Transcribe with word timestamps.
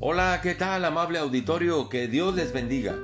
Hola, 0.00 0.38
¿qué 0.44 0.54
tal 0.54 0.84
amable 0.84 1.18
auditorio? 1.18 1.88
Que 1.88 2.06
Dios 2.06 2.32
les 2.36 2.52
bendiga. 2.52 2.96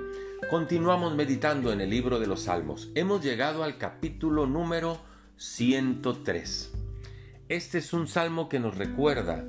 Continuamos 0.49 1.17
meditando 1.17 1.73
en 1.73 1.81
el 1.81 1.91
libro 1.91 2.21
de 2.21 2.29
los 2.29 2.43
Salmos. 2.43 2.93
Hemos 2.95 3.21
llegado 3.21 3.65
al 3.65 3.79
capítulo 3.79 4.47
número 4.47 5.01
103. 5.37 6.73
Este 7.49 7.79
es 7.79 7.93
un 7.95 8.07
salmo 8.07 8.49
que 8.49 8.61
nos 8.61 8.79
recuerda 8.79 9.45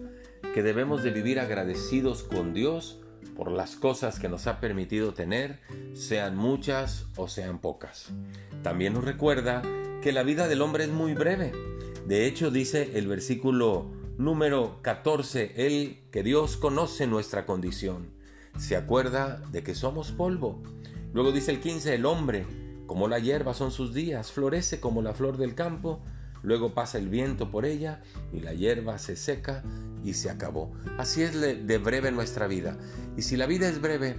que 0.55 0.63
debemos 0.63 1.03
de 1.03 1.11
vivir 1.11 1.39
agradecidos 1.39 2.23
con 2.23 2.55
Dios 2.55 2.99
por 3.35 3.51
las 3.51 3.75
cosas 3.75 4.19
que 4.19 4.27
nos 4.27 4.47
ha 4.47 4.59
permitido 4.59 5.13
tener, 5.13 5.59
sean 5.93 6.35
muchas 6.35 7.05
o 7.15 7.27
sean 7.27 7.59
pocas. 7.59 8.07
También 8.63 8.93
nos 8.93 9.03
recuerda 9.03 9.61
que 10.01 10.11
la 10.13 10.23
vida 10.23 10.47
del 10.47 10.63
hombre 10.63 10.85
es 10.85 10.89
muy 10.89 11.13
breve. 11.13 11.51
De 12.07 12.25
hecho, 12.25 12.49
dice 12.49 12.93
el 12.95 13.07
versículo 13.07 13.91
número 14.17 14.79
14, 14.81 15.53
el 15.67 15.99
que 16.11 16.23
Dios 16.23 16.57
conoce 16.57 17.07
nuestra 17.07 17.45
condición. 17.45 18.11
Se 18.57 18.77
acuerda 18.77 19.41
de 19.51 19.63
que 19.63 19.75
somos 19.75 20.11
polvo. 20.11 20.63
Luego 21.13 21.31
dice 21.31 21.51
el 21.51 21.59
15, 21.59 21.95
el 21.95 22.05
hombre, 22.05 22.45
como 22.85 23.07
la 23.07 23.19
hierba 23.19 23.53
son 23.53 23.71
sus 23.71 23.93
días, 23.93 24.31
florece 24.31 24.79
como 24.79 25.01
la 25.01 25.13
flor 25.13 25.37
del 25.37 25.55
campo, 25.55 26.01
luego 26.43 26.73
pasa 26.73 26.97
el 26.97 27.09
viento 27.09 27.51
por 27.51 27.65
ella 27.65 28.01
y 28.31 28.39
la 28.39 28.53
hierba 28.53 28.99
se 28.99 29.15
seca 29.15 29.63
y 30.03 30.13
se 30.13 30.29
acabó. 30.29 30.71
Así 30.97 31.21
es 31.21 31.39
de 31.41 31.77
breve 31.77 32.11
nuestra 32.11 32.47
vida. 32.47 32.77
Y 33.17 33.23
si 33.23 33.35
la 33.35 33.47
vida 33.47 33.67
es 33.67 33.81
breve, 33.81 34.15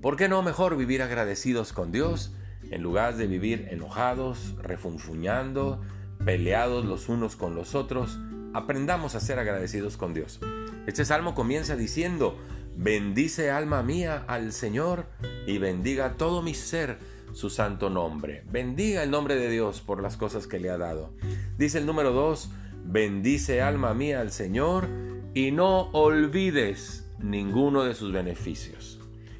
¿por 0.00 0.16
qué 0.16 0.28
no 0.28 0.42
mejor 0.42 0.76
vivir 0.76 1.02
agradecidos 1.02 1.72
con 1.72 1.92
Dios 1.92 2.32
en 2.70 2.82
lugar 2.82 3.16
de 3.16 3.26
vivir 3.26 3.68
enojados, 3.70 4.56
refunfuñando, 4.62 5.80
peleados 6.24 6.84
los 6.84 7.08
unos 7.08 7.36
con 7.36 7.54
los 7.54 7.74
otros? 7.74 8.18
Aprendamos 8.52 9.14
a 9.14 9.20
ser 9.20 9.38
agradecidos 9.38 9.96
con 9.96 10.12
Dios. 10.12 10.40
Este 10.86 11.04
salmo 11.04 11.34
comienza 11.34 11.76
diciendo, 11.76 12.36
bendice 12.76 13.50
alma 13.50 13.82
mía 13.82 14.24
al 14.26 14.52
Señor 14.52 15.06
y 15.46 15.58
bendiga 15.58 16.14
todo 16.14 16.42
mi 16.42 16.54
ser 16.54 16.98
su 17.32 17.48
santo 17.48 17.90
nombre. 17.90 18.42
Bendiga 18.50 19.04
el 19.04 19.10
nombre 19.12 19.36
de 19.36 19.50
Dios 19.50 19.80
por 19.80 20.02
las 20.02 20.16
cosas 20.16 20.48
que 20.48 20.58
le 20.58 20.70
ha 20.70 20.78
dado. 20.78 21.12
Dice 21.58 21.78
el 21.78 21.86
número 21.86 22.12
2, 22.12 22.50
bendice 22.86 23.62
alma 23.62 23.94
mía 23.94 24.20
al 24.20 24.32
Señor 24.32 24.88
y 25.32 25.52
no 25.52 25.90
olvides 25.92 27.06
ninguno 27.20 27.84
de 27.84 27.94
sus 27.94 28.12
beneficios. 28.12 28.98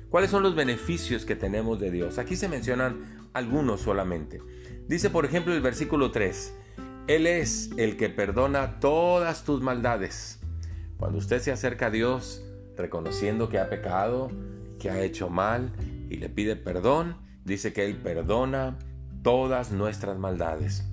¿Cuáles 0.09 0.31
son 0.31 0.45
los 0.45 0.55
beneficios 0.55 1.25
que 1.25 1.35
tenemos 1.35 1.81
de 1.81 1.91
Dios? 1.91 2.19
Aquí 2.19 2.37
se 2.37 2.49
mencionan 2.49 3.29
algunos 3.33 3.81
solamente. 3.81 4.41
Dice 4.87 5.11
por 5.11 5.25
ejemplo 5.25 5.55
el 5.55 5.61
versículo 5.61 6.11
3, 6.11 6.55
él 7.11 7.27
es 7.27 7.71
el 7.77 7.97
que 7.97 8.09
perdona 8.09 8.79
todas 8.79 9.43
tus 9.43 9.61
maldades. 9.61 10.39
Cuando 10.97 11.19
usted 11.19 11.41
se 11.41 11.51
acerca 11.51 11.87
a 11.87 11.91
Dios 11.91 12.45
reconociendo 12.77 13.49
que 13.49 13.59
ha 13.59 13.69
pecado, 13.69 14.31
que 14.79 14.91
ha 14.91 15.03
hecho 15.03 15.29
mal 15.29 15.73
y 16.09 16.19
le 16.19 16.29
pide 16.29 16.55
perdón, 16.55 17.17
dice 17.45 17.73
que 17.73 17.85
Él 17.85 17.97
perdona 17.97 18.79
todas 19.25 19.73
nuestras 19.73 20.19
maldades. 20.19 20.89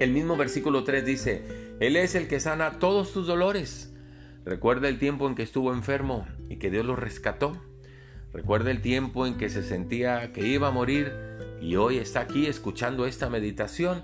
El 0.00 0.12
mismo 0.12 0.36
versículo 0.36 0.84
3 0.84 1.06
dice, 1.06 1.76
Él 1.80 1.96
es 1.96 2.14
el 2.14 2.28
que 2.28 2.38
sana 2.38 2.78
todos 2.78 3.14
tus 3.14 3.26
dolores. 3.26 3.94
Recuerda 4.44 4.90
el 4.90 4.98
tiempo 4.98 5.26
en 5.28 5.34
que 5.34 5.44
estuvo 5.44 5.72
enfermo 5.72 6.26
y 6.50 6.56
que 6.56 6.70
Dios 6.70 6.84
lo 6.84 6.94
rescató. 6.94 7.56
Recuerda 8.34 8.70
el 8.70 8.82
tiempo 8.82 9.26
en 9.26 9.38
que 9.38 9.48
se 9.48 9.62
sentía 9.62 10.30
que 10.34 10.46
iba 10.46 10.68
a 10.68 10.72
morir 10.72 11.10
y 11.62 11.76
hoy 11.76 11.96
está 11.96 12.20
aquí 12.20 12.46
escuchando 12.46 13.06
esta 13.06 13.30
meditación 13.30 14.02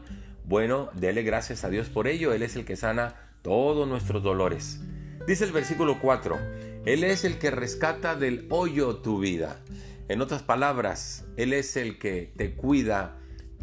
bueno, 0.48 0.88
dele 0.94 1.22
gracias 1.22 1.62
a 1.62 1.68
Dios 1.68 1.90
por 1.90 2.08
ello. 2.08 2.32
Él 2.32 2.42
es 2.42 2.56
el 2.56 2.64
que 2.64 2.74
sana 2.74 3.14
todos 3.42 3.86
nuestros 3.86 4.22
dolores. 4.22 4.80
Dice 5.26 5.44
el 5.44 5.52
versículo 5.52 6.00
4, 6.00 6.38
Él 6.86 7.04
es 7.04 7.26
el 7.26 7.38
que 7.38 7.50
rescata 7.50 8.14
del 8.14 8.46
hoyo 8.48 8.96
tu 8.96 9.18
vida. 9.18 9.60
En 10.08 10.22
otras 10.22 10.42
palabras, 10.42 11.26
Él 11.36 11.52
es 11.52 11.76
el 11.76 11.98
que 11.98 12.32
te 12.34 12.54
cuida 12.54 13.18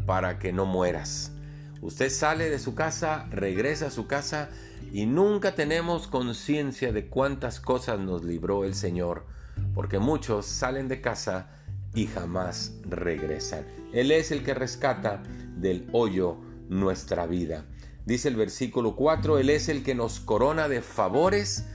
para 0.06 0.38
que 0.38 0.52
no 0.52 0.64
mueras. 0.64 1.32
Usted 1.80 2.08
sale 2.08 2.50
de 2.50 2.60
su 2.60 2.76
casa, 2.76 3.26
regresa 3.30 3.88
a 3.88 3.90
su 3.90 4.06
casa 4.06 4.48
y 4.92 5.06
nunca 5.06 5.56
tenemos 5.56 6.06
conciencia 6.06 6.92
de 6.92 7.08
cuántas 7.08 7.58
cosas 7.58 7.98
nos 7.98 8.22
libró 8.22 8.64
el 8.64 8.76
Señor, 8.76 9.26
porque 9.74 9.98
muchos 9.98 10.46
salen 10.46 10.86
de 10.86 11.00
casa 11.00 11.50
y 11.96 12.06
jamás 12.06 12.74
regresan. 12.88 13.66
Él 13.92 14.12
es 14.12 14.30
el 14.30 14.44
que 14.44 14.54
rescata 14.54 15.20
del 15.56 15.88
hoyo 15.90 16.45
nuestra 16.68 17.26
vida. 17.26 17.66
Dice 18.04 18.28
el 18.28 18.36
versículo 18.36 18.94
4, 18.94 19.38
Él 19.38 19.50
es 19.50 19.68
el 19.68 19.82
que 19.82 19.94
nos 19.94 20.20
corona 20.20 20.68
de 20.68 20.80
favores 20.80 21.66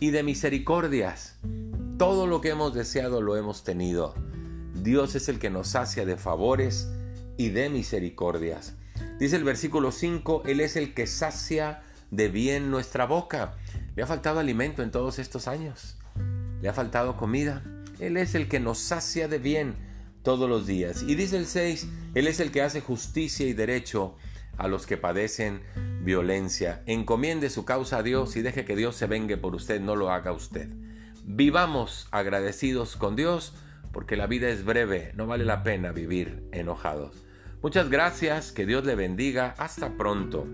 y 0.00 0.10
de 0.10 0.22
misericordias. 0.22 1.38
Todo 1.98 2.26
lo 2.26 2.40
que 2.40 2.50
hemos 2.50 2.74
deseado 2.74 3.20
lo 3.20 3.36
hemos 3.36 3.64
tenido. 3.64 4.14
Dios 4.74 5.14
es 5.14 5.28
el 5.28 5.38
que 5.38 5.50
nos 5.50 5.68
sacia 5.68 6.04
de 6.04 6.16
favores 6.16 6.88
y 7.36 7.50
de 7.50 7.68
misericordias. 7.68 8.74
Dice 9.18 9.36
el 9.36 9.44
versículo 9.44 9.92
5, 9.92 10.42
Él 10.46 10.60
es 10.60 10.76
el 10.76 10.94
que 10.94 11.06
sacia 11.06 11.82
de 12.10 12.28
bien 12.28 12.70
nuestra 12.70 13.06
boca. 13.06 13.56
Le 13.94 14.02
ha 14.02 14.06
faltado 14.06 14.40
alimento 14.40 14.82
en 14.82 14.90
todos 14.90 15.18
estos 15.18 15.48
años. 15.48 15.96
Le 16.60 16.68
ha 16.68 16.72
faltado 16.72 17.16
comida. 17.16 17.62
Él 17.98 18.16
es 18.16 18.34
el 18.34 18.48
que 18.48 18.58
nos 18.58 18.78
sacia 18.78 19.28
de 19.28 19.38
bien 19.38 19.74
todos 20.22 20.48
los 20.48 20.66
días. 20.66 21.02
Y 21.06 21.14
dice 21.14 21.36
el 21.36 21.46
6, 21.46 21.88
Él 22.14 22.26
es 22.26 22.40
el 22.40 22.50
que 22.50 22.62
hace 22.62 22.80
justicia 22.80 23.46
y 23.46 23.52
derecho 23.52 24.16
a 24.56 24.68
los 24.68 24.86
que 24.86 24.96
padecen 24.96 25.62
violencia. 26.02 26.82
Encomiende 26.86 27.50
su 27.50 27.64
causa 27.64 27.98
a 27.98 28.02
Dios 28.02 28.36
y 28.36 28.42
deje 28.42 28.64
que 28.64 28.76
Dios 28.76 28.96
se 28.96 29.06
vengue 29.06 29.36
por 29.36 29.54
usted, 29.54 29.80
no 29.80 29.96
lo 29.96 30.10
haga 30.10 30.32
usted. 30.32 30.68
Vivamos 31.24 32.08
agradecidos 32.10 32.96
con 32.96 33.16
Dios 33.16 33.54
porque 33.92 34.16
la 34.16 34.26
vida 34.26 34.48
es 34.48 34.64
breve, 34.64 35.12
no 35.14 35.26
vale 35.26 35.44
la 35.44 35.62
pena 35.62 35.92
vivir 35.92 36.46
enojados. 36.52 37.24
Muchas 37.62 37.88
gracias, 37.88 38.52
que 38.52 38.66
Dios 38.66 38.84
le 38.84 38.94
bendiga, 38.94 39.54
hasta 39.56 39.96
pronto. 39.96 40.46